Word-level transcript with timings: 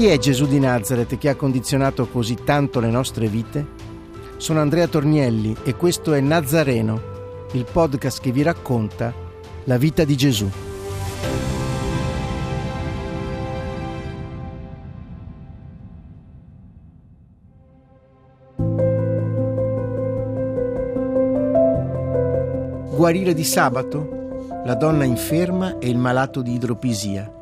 Chi 0.00 0.06
è 0.06 0.16
Gesù 0.16 0.46
di 0.46 0.58
Nazareth 0.58 1.18
che 1.18 1.28
ha 1.28 1.36
condizionato 1.36 2.08
così 2.08 2.34
tanto 2.42 2.80
le 2.80 2.88
nostre 2.88 3.26
vite? 3.26 3.66
Sono 4.38 4.60
Andrea 4.60 4.86
Tornielli 4.86 5.54
e 5.62 5.74
questo 5.74 6.14
è 6.14 6.20
Nazareno, 6.20 7.02
il 7.52 7.66
podcast 7.70 8.18
che 8.18 8.32
vi 8.32 8.40
racconta 8.40 9.12
la 9.64 9.76
vita 9.76 10.04
di 10.04 10.16
Gesù. 10.16 10.48
Guarire 22.96 23.34
di 23.34 23.44
sabato? 23.44 24.62
La 24.64 24.76
donna 24.76 25.04
inferma 25.04 25.76
e 25.78 25.90
il 25.90 25.98
malato 25.98 26.40
di 26.40 26.54
idropisia. 26.54 27.39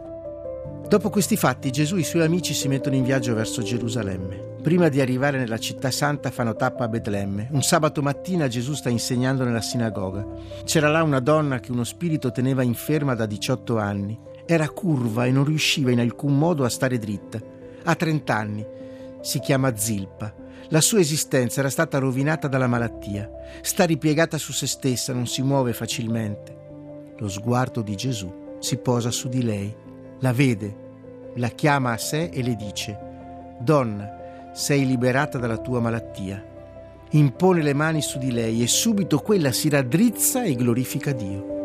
Dopo 0.89 1.11
questi 1.11 1.37
fatti 1.37 1.71
Gesù 1.71 1.97
e 1.97 2.01
i 2.01 2.03
suoi 2.03 2.23
amici 2.23 2.55
si 2.55 2.67
mettono 2.67 2.97
in 2.97 3.05
viaggio 3.05 3.35
verso 3.35 3.61
Gerusalemme. 3.61 4.57
Prima 4.63 4.89
di 4.89 5.03
arrivare 5.03 5.37
nella 5.37 5.59
città 5.59 5.91
santa 5.91 6.31
fanno 6.31 6.57
tappa 6.57 6.85
a 6.85 6.89
Betlemme. 6.89 7.49
Un 7.51 7.61
sabato 7.63 8.01
mattina 8.01 8.49
Gesù 8.49 8.73
sta 8.73 8.89
insegnando 8.89 9.45
nella 9.45 9.61
sinagoga. 9.61 10.27
C'era 10.65 10.89
là 10.89 11.03
una 11.03 11.21
donna 11.21 11.61
che 11.61 11.73
uno 11.73 11.85
spirito 11.85 12.33
teneva 12.33 12.63
inferma 12.63 13.15
da 13.15 13.27
18 13.27 13.77
anni. 13.77 14.19
Era 14.47 14.67
curva 14.71 15.27
e 15.27 15.31
non 15.31 15.45
riusciva 15.45 15.91
in 15.91 16.01
alcun 16.01 16.39
modo 16.39 16.65
a 16.65 16.71
stare 16.71 16.97
dritta. 16.97 17.39
Ha 17.85 17.95
30 17.95 18.35
anni. 18.35 18.67
Si 19.21 19.41
chiama 19.41 19.77
Zilpa. 19.77 20.35
La 20.71 20.81
sua 20.81 21.01
esistenza 21.01 21.61
era 21.61 21.69
stata 21.69 21.99
rovinata 21.99 22.49
dalla 22.49 22.67
malattia. 22.67 23.31
Sta 23.61 23.85
ripiegata 23.85 24.39
su 24.39 24.53
se 24.53 24.67
stessa, 24.67 25.13
non 25.13 25.27
si 25.27 25.43
muove 25.43 25.75
facilmente. 25.75 26.57
Lo 27.19 27.29
sguardo 27.29 27.83
di 27.83 27.95
Gesù 27.95 28.57
si 28.59 28.79
posa 28.79 29.11
su 29.11 29.29
di 29.29 29.43
lei. 29.43 29.87
La 30.21 30.33
vede, 30.33 31.33
la 31.37 31.49
chiama 31.49 31.93
a 31.93 31.97
sé 31.97 32.31
e 32.33 32.43
le 32.43 32.57
dice: 32.57 32.99
Donna, 33.61 34.51
sei 34.53 34.85
liberata 34.85 35.39
dalla 35.39 35.59
tua 35.59 35.79
malattia. 35.79 36.45
Impone 37.11 37.63
le 37.63 37.73
mani 37.73 38.03
su 38.03 38.19
di 38.19 38.33
lei 38.33 38.61
e 38.61 38.67
subito 38.67 39.21
quella 39.21 39.53
si 39.53 39.69
raddrizza 39.69 40.43
e 40.43 40.57
glorifica 40.57 41.13
Dio. 41.13 41.57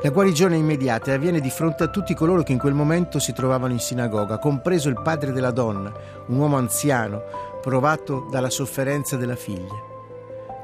La 0.00 0.10
guarigione 0.10 0.56
immediata 0.56 1.12
avviene 1.12 1.40
di 1.40 1.50
fronte 1.50 1.82
a 1.82 1.88
tutti 1.88 2.14
coloro 2.14 2.44
che 2.44 2.52
in 2.52 2.58
quel 2.58 2.74
momento 2.74 3.18
si 3.18 3.32
trovavano 3.32 3.72
in 3.72 3.80
sinagoga, 3.80 4.38
compreso 4.38 4.88
il 4.88 5.02
padre 5.02 5.32
della 5.32 5.50
donna, 5.50 5.92
un 6.26 6.36
uomo 6.38 6.56
anziano, 6.56 7.20
provato 7.60 8.28
dalla 8.30 8.48
sofferenza 8.48 9.16
della 9.16 9.34
figlia. 9.34 9.97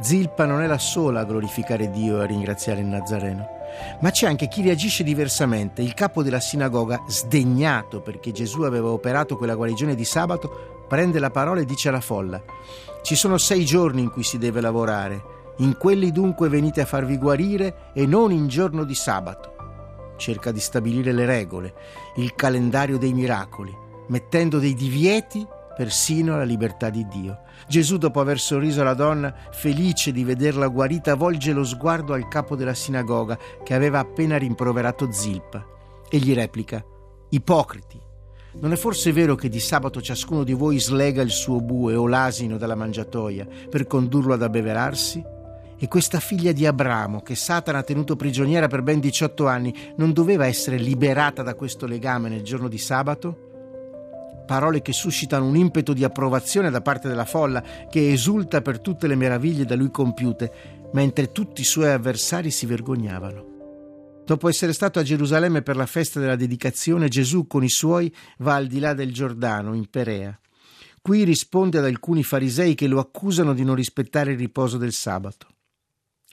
Zilpa 0.01 0.45
non 0.45 0.61
è 0.61 0.67
la 0.67 0.79
sola 0.79 1.21
a 1.21 1.25
glorificare 1.25 1.91
Dio 1.91 2.19
e 2.19 2.23
a 2.25 2.27
ringraziare 2.27 2.81
il 2.81 2.87
Nazareno. 2.87 3.49
Ma 4.01 4.11
c'è 4.11 4.27
anche 4.27 4.49
chi 4.49 4.63
reagisce 4.63 5.03
diversamente. 5.03 5.83
Il 5.83 5.95
capo 5.95 6.23
della 6.23 6.41
sinagoga, 6.41 7.03
sdegnato 7.07 8.01
perché 8.01 8.33
Gesù 8.33 8.63
aveva 8.63 8.91
operato 8.91 9.37
quella 9.37 9.55
guarigione 9.55 9.95
di 9.95 10.05
sabato, 10.05 10.85
prende 10.89 11.19
la 11.19 11.31
parola 11.31 11.61
e 11.61 11.65
dice 11.65 11.89
alla 11.89 12.01
folla: 12.01 12.43
Ci 13.03 13.15
sono 13.15 13.39
sei 13.39 13.65
giorni 13.65 14.03
in 14.03 14.11
cui 14.11 14.23
si 14.23 14.39
deve 14.39 14.61
lavorare. 14.61 15.33
In 15.59 15.77
quelli 15.79 16.11
dunque 16.11 16.49
venite 16.49 16.81
a 16.81 16.87
farvi 16.87 17.17
guarire 17.17 17.91
e 17.95 18.07
non 18.07 18.33
in 18.33 18.49
giorno 18.49 18.85
di 18.85 18.95
sabato. 18.95 19.53
Cerca 20.17 20.51
di 20.51 20.61
stabilire 20.61 21.13
le 21.13 21.27
regole, 21.27 21.75
il 22.17 22.35
calendario 22.35 22.99
dei 22.99 23.13
miracoli, 23.13 23.77
mettendo 24.09 24.59
dei 24.59 24.75
divieti 24.75 25.47
persino 25.75 26.35
alla 26.35 26.45
libertà 26.45 26.91
di 26.91 27.07
Dio. 27.07 27.41
Gesù, 27.69 27.97
dopo 27.99 28.21
aver 28.21 28.39
sorriso 28.39 28.81
alla 28.81 28.95
donna, 28.95 29.35
felice 29.51 30.13
di 30.13 30.25
vederla 30.25 30.69
guarita, 30.69 31.15
volge 31.15 31.53
lo 31.53 31.65
sguardo 31.65 32.13
al 32.13 32.29
capo 32.29 32.57
della 32.57 32.75
sinagoga 32.75 33.39
che 33.63 33.75
aveva 33.75 33.99
appena 33.99 34.37
rimproverato 34.37 35.11
Zilpa 35.11 35.65
e 36.09 36.19
gli 36.19 36.35
replica: 36.35 36.85
Ipocriti! 37.31 38.01
Non 38.61 38.73
è 38.73 38.77
forse 38.77 39.13
vero 39.13 39.35
che 39.35 39.49
di 39.49 39.59
sabato 39.59 40.01
ciascuno 40.01 40.45
di 40.45 40.53
voi 40.53 40.79
slega 40.79 41.23
il 41.23 41.31
suo 41.31 41.61
bue 41.61 41.97
o 41.97 42.07
l'asino 42.07 42.57
dalla 42.57 42.77
mangiatoia 42.77 43.47
per 43.69 43.87
condurlo 43.89 44.35
ad 44.35 44.43
abbeverarsi? 44.43 45.23
E 45.77 45.89
questa 45.89 46.21
figlia 46.21 46.53
di 46.53 46.65
Abramo, 46.65 47.21
che 47.21 47.35
Satana 47.35 47.79
ha 47.79 47.83
tenuto 47.83 48.15
prigioniera 48.15 48.69
per 48.69 48.83
ben 48.83 49.01
18 49.01 49.49
anni, 49.49 49.75
non 49.97 50.13
doveva 50.13 50.47
essere 50.47 50.77
liberata 50.77 51.43
da 51.43 51.55
questo 51.55 51.87
legame 51.87 52.29
nel 52.29 52.43
giorno 52.43 52.69
di 52.69 52.79
sabato? 52.79 53.44
Parole 54.45 54.83
che 54.83 54.93
suscitano 54.93 55.47
un 55.47 55.57
impeto 55.57 55.93
di 55.93 56.05
approvazione 56.05 56.71
da 56.71 56.81
parte 56.81 57.09
della 57.09 57.25
folla 57.25 57.63
che 57.89 58.13
esulta 58.13 58.63
per 58.63 58.81
tutte 58.81 59.07
le 59.07 59.15
meraviglie 59.15 59.65
da 59.65 59.75
lui 59.75 59.91
compiute, 59.91 60.89
mentre 60.93 61.33
tutti 61.33 61.63
i 61.63 61.65
suoi 61.65 61.91
avversari 61.91 62.51
si 62.51 62.67
vergognavano. 62.67 63.53
Dopo 64.25 64.49
essere 64.49 64.73
stato 64.73 64.99
a 64.99 65.03
Gerusalemme 65.03 65.61
per 65.63 65.77
la 65.77 65.87
festa 65.87 66.19
della 66.19 66.37
dedicazione, 66.37 67.09
Gesù 67.09 67.47
con 67.47 67.63
i 67.63 67.69
suoi 67.69 68.15
va 68.39 68.55
al 68.55 68.67
di 68.67 68.79
là 68.79 68.95
del 68.95 69.13
Giordano, 69.13 69.75
in 69.75 69.91
Perea. 69.91 70.39
Qui 71.03 71.25
risponde 71.25 71.79
ad 71.79 71.85
alcuni 71.85 72.23
farisei 72.23 72.75
che 72.75 72.87
lo 72.87 73.01
accusano 73.01 73.53
di 73.53 73.63
non 73.63 73.75
rispettare 73.75 74.33
il 74.33 74.39
riposo 74.39 74.79
del 74.79 74.93
sabato. 74.93 75.49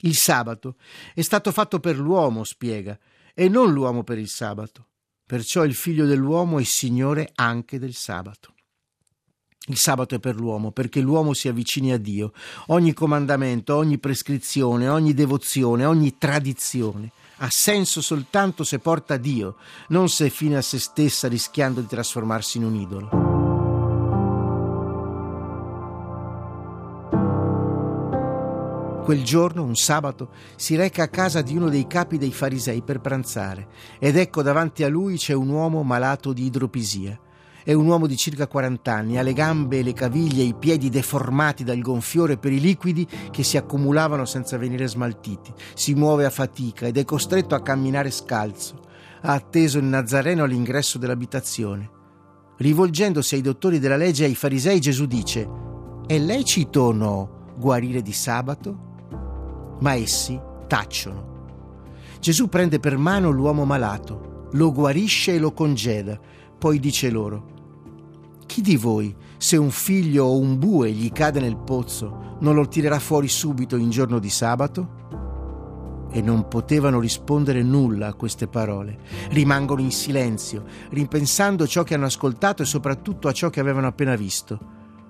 Il 0.04 0.14
sabato 0.14 0.76
è 1.14 1.20
stato 1.20 1.52
fatto 1.52 1.78
per 1.80 1.98
l'uomo, 1.98 2.44
spiega, 2.44 2.98
e 3.34 3.48
non 3.50 3.70
l'uomo 3.72 4.02
per 4.02 4.16
il 4.16 4.28
sabato. 4.28 4.86
Perciò 5.26 5.64
il 5.64 5.74
figlio 5.74 6.06
dell'uomo 6.06 6.58
è 6.58 6.64
Signore 6.64 7.30
anche 7.34 7.78
del 7.78 7.94
sabato. 7.94 8.54
Il 9.68 9.76
sabato 9.76 10.16
è 10.16 10.18
per 10.18 10.34
l'uomo, 10.34 10.72
perché 10.72 11.00
l'uomo 11.00 11.34
si 11.34 11.48
avvicini 11.48 11.92
a 11.92 11.98
Dio. 11.98 12.32
Ogni 12.66 12.92
comandamento, 12.92 13.76
ogni 13.76 13.98
prescrizione, 13.98 14.88
ogni 14.88 15.14
devozione, 15.14 15.84
ogni 15.84 16.18
tradizione 16.18 17.12
ha 17.42 17.50
senso 17.50 18.00
soltanto 18.00 18.62
se 18.62 18.78
porta 18.78 19.14
a 19.14 19.18
Dio, 19.18 19.56
non 19.88 20.08
se 20.08 20.26
è 20.26 20.30
fine 20.30 20.56
a 20.56 20.62
se 20.62 20.78
stessa 20.78 21.28
rischiando 21.28 21.80
di 21.80 21.86
trasformarsi 21.88 22.58
in 22.58 22.64
un 22.64 22.74
idolo. 22.76 23.21
Quel 29.02 29.24
giorno, 29.24 29.64
un 29.64 29.74
sabato, 29.74 30.28
si 30.54 30.76
reca 30.76 31.02
a 31.02 31.08
casa 31.08 31.42
di 31.42 31.56
uno 31.56 31.68
dei 31.68 31.88
capi 31.88 32.18
dei 32.18 32.32
farisei 32.32 32.82
per 32.82 33.00
pranzare 33.00 33.66
ed 33.98 34.16
ecco 34.16 34.42
davanti 34.42 34.84
a 34.84 34.88
lui 34.88 35.16
c'è 35.16 35.32
un 35.32 35.48
uomo 35.48 35.82
malato 35.82 36.32
di 36.32 36.44
idropisia. 36.44 37.18
È 37.64 37.72
un 37.72 37.86
uomo 37.86 38.06
di 38.06 38.16
circa 38.16 38.46
40 38.46 38.92
anni, 38.94 39.18
ha 39.18 39.22
le 39.22 39.32
gambe 39.32 39.82
le 39.82 39.92
caviglie 39.92 40.42
e 40.42 40.46
i 40.46 40.54
piedi 40.54 40.88
deformati 40.88 41.64
dal 41.64 41.80
gonfiore 41.80 42.36
per 42.36 42.52
i 42.52 42.60
liquidi 42.60 43.04
che 43.32 43.42
si 43.42 43.56
accumulavano 43.56 44.24
senza 44.24 44.56
venire 44.56 44.86
smaltiti. 44.86 45.52
Si 45.74 45.94
muove 45.94 46.24
a 46.24 46.30
fatica 46.30 46.86
ed 46.86 46.96
è 46.96 47.04
costretto 47.04 47.56
a 47.56 47.62
camminare 47.62 48.12
scalzo. 48.12 48.82
Ha 49.22 49.32
atteso 49.32 49.78
il 49.78 49.84
Nazareno 49.84 50.44
all'ingresso 50.44 50.98
dell'abitazione. 50.98 51.90
Rivolgendosi 52.56 53.34
ai 53.34 53.40
dottori 53.40 53.80
della 53.80 53.96
legge 53.96 54.22
e 54.22 54.26
ai 54.28 54.36
farisei, 54.36 54.78
Gesù 54.78 55.06
dice: 55.06 55.48
È 56.06 56.16
lecito 56.18 56.82
o 56.82 56.92
no 56.92 57.40
guarire 57.56 58.00
di 58.00 58.12
sabato? 58.12 58.90
Ma 59.82 59.94
essi 59.94 60.40
tacciono. 60.66 61.30
Gesù 62.20 62.48
prende 62.48 62.78
per 62.78 62.96
mano 62.96 63.30
l'uomo 63.30 63.64
malato, 63.64 64.48
lo 64.52 64.72
guarisce 64.72 65.34
e 65.34 65.38
lo 65.38 65.52
congeda, 65.52 66.18
poi 66.56 66.78
dice 66.78 67.10
loro, 67.10 67.50
chi 68.46 68.60
di 68.60 68.76
voi, 68.76 69.14
se 69.38 69.56
un 69.56 69.70
figlio 69.70 70.26
o 70.26 70.38
un 70.38 70.58
bue 70.58 70.92
gli 70.92 71.10
cade 71.10 71.40
nel 71.40 71.56
pozzo, 71.56 72.36
non 72.40 72.54
lo 72.54 72.68
tirerà 72.68 73.00
fuori 73.00 73.26
subito 73.26 73.76
in 73.76 73.90
giorno 73.90 74.18
di 74.18 74.30
sabato? 74.30 75.00
E 76.12 76.20
non 76.20 76.46
potevano 76.46 77.00
rispondere 77.00 77.62
nulla 77.62 78.08
a 78.08 78.14
queste 78.14 78.46
parole. 78.46 78.98
Rimangono 79.30 79.80
in 79.80 79.90
silenzio, 79.90 80.64
ripensando 80.90 81.66
ciò 81.66 81.82
che 81.82 81.94
hanno 81.94 82.04
ascoltato 82.04 82.62
e 82.62 82.66
soprattutto 82.66 83.26
a 83.26 83.32
ciò 83.32 83.48
che 83.48 83.60
avevano 83.60 83.86
appena 83.86 84.14
visto. 84.14 84.58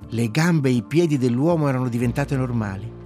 Le 0.09 0.31
gambe 0.31 0.69
e 0.69 0.75
i 0.75 0.83
piedi 0.83 1.19
dell'uomo 1.19 1.69
erano 1.69 1.89
diventate 1.89 2.37
normali 2.37 3.01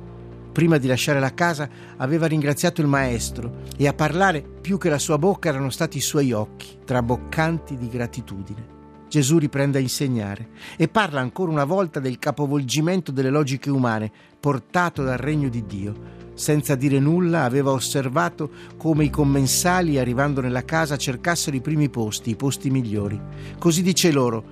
prima 0.57 0.79
di 0.79 0.87
lasciare 0.87 1.21
la 1.21 1.35
casa, 1.35 1.69
aveva 1.99 2.27
ringraziato 2.27 2.81
il 2.81 2.87
maestro 2.87 3.57
e 3.77 3.87
a 3.87 3.93
parlare 3.93 4.41
più 4.41 4.79
che 4.79 4.89
la 4.89 4.99
sua 4.99 5.19
bocca 5.19 5.51
erano 5.51 5.69
stati 5.69 5.99
i 5.99 6.01
suoi 6.01 6.33
occhi, 6.33 6.79
traboccanti 6.83 7.77
di 7.77 7.91
gratitudine. 7.91 8.67
Gesù 9.07 9.37
riprende 9.37 9.77
a 9.77 9.83
insegnare 9.83 10.49
e 10.79 10.89
parla 10.89 11.21
ancora 11.21 11.53
una 11.53 11.67
volta 11.67 12.01
del 12.01 12.19
capovolgimento 12.19 13.13
delle 13.13 13.29
logiche 13.29 13.69
umane 13.69 14.11
portato 14.41 15.03
dal 15.03 15.19
regno 15.19 15.51
di 15.51 15.67
Dio. 15.67 15.95
Senza 16.33 16.75
dire 16.75 17.01
nulla 17.01 17.45
aveva 17.45 17.73
osservato 17.73 18.51
come 18.79 19.05
i 19.05 19.11
commensali 19.11 19.99
arrivando 19.99 20.41
nella 20.41 20.65
casa 20.65 20.97
cercassero 20.97 21.55
i 21.55 21.61
primi 21.61 21.91
posti, 21.91 22.31
i 22.31 22.37
posti 22.37 22.71
migliori. 22.71 23.21
Così 23.59 23.83
dice 23.83 24.11
loro, 24.11 24.43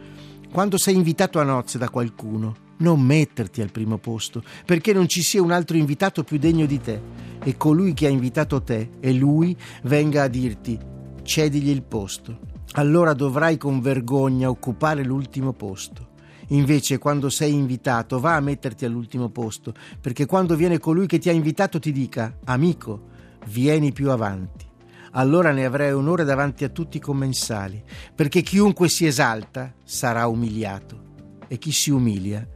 quando 0.53 0.77
sei 0.77 0.97
invitato 0.97 1.41
a 1.41 1.45
nozze 1.45 1.79
da 1.79 1.89
qualcuno, 1.89 2.64
non 2.79 3.01
metterti 3.01 3.61
al 3.61 3.71
primo 3.71 3.99
posto, 3.99 4.43
perché 4.65 4.93
non 4.93 5.09
ci 5.09 5.23
sia 5.23 5.43
un 5.43 5.51
altro 5.51 5.77
invitato 5.77 6.25
più 6.25 6.39
degno 6.39 6.67
di 6.67 6.81
te 6.81 7.01
e 7.43 7.57
colui 7.57 7.95
che 7.95 8.07
ha 8.07 8.11
invitato 8.11 8.63
te 8.63 8.91
e 9.01 9.13
lui 9.13 9.57
venga 9.83 10.23
a 10.23 10.29
dirti 10.29 10.79
cedigli 11.23 11.71
il 11.71 11.83
posto 11.83 12.53
allora 12.77 13.13
dovrai 13.13 13.57
con 13.57 13.81
vergogna 13.81 14.49
occupare 14.49 15.05
l'ultimo 15.05 15.53
posto. 15.53 16.13
Invece, 16.49 16.99
quando 16.99 17.31
sei 17.31 17.55
invitato, 17.55 18.21
va 18.21 18.35
a 18.35 18.41
metterti 18.41 18.85
all'ultimo 18.85 19.29
posto, 19.29 19.75
perché 20.01 20.27
quando 20.27 20.57
viene 20.57 20.79
colui 20.79 21.07
che 21.07 21.19
ti 21.19 21.29
ha 21.29 21.33
invitato 21.33 21.79
ti 21.79 21.93
dica, 21.93 22.39
amico, 22.45 23.09
vieni 23.47 23.93
più 23.93 24.11
avanti. 24.11 24.67
Allora 25.13 25.53
ne 25.53 25.65
avrai 25.65 25.93
onore 25.93 26.25
davanti 26.25 26.65
a 26.65 26.69
tutti 26.69 26.97
i 26.97 27.01
commensali, 27.01 27.83
perché 28.15 28.43
chiunque 28.43 28.89
si 28.89 29.07
esalta 29.07 29.73
sarà 29.85 30.27
umiliato 30.27 31.03
e 31.47 31.57
chi 31.59 31.71
si 31.71 31.91
umilia 31.91 32.47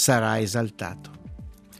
sarà 0.00 0.40
esaltato. 0.40 1.10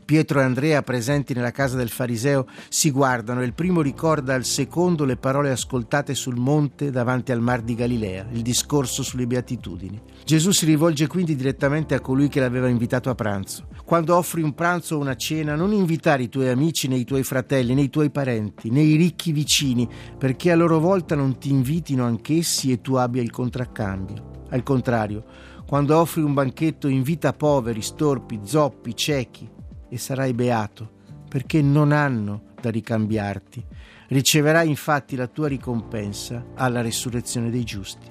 Pietro 0.04 0.40
e 0.40 0.42
Andrea, 0.42 0.82
presenti 0.82 1.32
nella 1.32 1.52
casa 1.52 1.78
del 1.78 1.88
fariseo, 1.88 2.46
si 2.68 2.90
guardano 2.90 3.40
e 3.40 3.46
il 3.46 3.54
primo 3.54 3.80
ricorda 3.80 4.34
al 4.34 4.44
secondo 4.44 5.06
le 5.06 5.16
parole 5.16 5.50
ascoltate 5.50 6.14
sul 6.14 6.36
monte 6.36 6.90
davanti 6.90 7.32
al 7.32 7.40
mar 7.40 7.62
di 7.62 7.74
Galilea, 7.74 8.26
il 8.32 8.42
discorso 8.42 9.02
sulle 9.02 9.26
beatitudini. 9.26 9.98
Gesù 10.22 10.50
si 10.50 10.66
rivolge 10.66 11.06
quindi 11.06 11.34
direttamente 11.34 11.94
a 11.94 12.00
colui 12.00 12.28
che 12.28 12.40
l'aveva 12.40 12.68
invitato 12.68 13.08
a 13.08 13.14
pranzo. 13.14 13.68
Quando 13.86 14.14
offri 14.14 14.42
un 14.42 14.52
pranzo 14.52 14.96
o 14.96 15.00
una 15.00 15.16
cena, 15.16 15.54
non 15.54 15.72
invitare 15.72 16.24
i 16.24 16.28
tuoi 16.28 16.50
amici, 16.50 16.88
né 16.88 16.96
i 16.96 17.04
tuoi 17.04 17.22
fratelli, 17.22 17.72
né 17.72 17.82
i 17.82 17.90
tuoi 17.90 18.10
parenti, 18.10 18.68
né 18.68 18.82
i 18.82 18.96
ricchi 18.96 19.32
vicini, 19.32 19.88
perché 20.18 20.50
a 20.50 20.56
loro 20.56 20.78
volta 20.78 21.14
non 21.14 21.38
ti 21.38 21.48
invitino 21.48 22.04
anch'essi 22.04 22.70
e 22.70 22.82
tu 22.82 22.96
abbia 22.96 23.22
il 23.22 23.30
contraccambio. 23.30 24.28
Al 24.50 24.62
contrario, 24.62 25.24
quando 25.70 25.96
offri 25.96 26.20
un 26.20 26.34
banchetto 26.34 26.88
invita 26.88 27.32
poveri, 27.32 27.80
storpi, 27.80 28.40
zoppi, 28.42 28.96
ciechi, 28.96 29.48
e 29.88 29.98
sarai 29.98 30.34
beato, 30.34 30.90
perché 31.28 31.62
non 31.62 31.92
hanno 31.92 32.42
da 32.60 32.70
ricambiarti. 32.70 33.64
Riceverai 34.08 34.68
infatti 34.68 35.14
la 35.14 35.28
tua 35.28 35.46
ricompensa 35.46 36.44
alla 36.56 36.80
risurrezione 36.80 37.50
dei 37.50 37.62
giusti. 37.62 38.08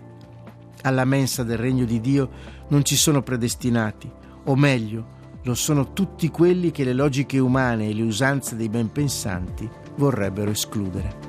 Alla 0.84 1.04
mensa 1.04 1.44
del 1.44 1.58
regno 1.58 1.84
di 1.84 2.00
Dio 2.00 2.30
non 2.70 2.86
ci 2.86 2.96
sono 2.96 3.24
predestinati, 3.24 4.10
o 4.46 4.56
meglio, 4.56 5.18
lo 5.44 5.54
sono 5.54 5.92
tutti 5.92 6.30
quelli 6.30 6.72
che 6.72 6.86
le 6.86 6.94
logiche 6.94 7.40
umane 7.40 7.90
e 7.90 7.94
le 7.94 8.04
usanze 8.04 8.56
dei 8.56 8.70
ben 8.70 8.90
pensanti 8.90 9.70
vorrebbero 9.98 10.52
escludere. 10.52 11.29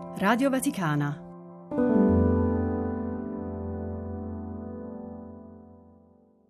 Radio 0.21 0.51
Vaticana. 0.51 1.30